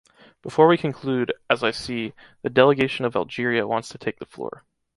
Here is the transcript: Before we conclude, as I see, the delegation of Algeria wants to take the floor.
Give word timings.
Before 0.41 0.67
we 0.67 0.79
conclude, 0.79 1.31
as 1.47 1.63
I 1.63 1.69
see, 1.69 2.13
the 2.41 2.49
delegation 2.49 3.05
of 3.05 3.15
Algeria 3.15 3.67
wants 3.67 3.89
to 3.89 3.99
take 3.99 4.17
the 4.17 4.25
floor. 4.25 4.63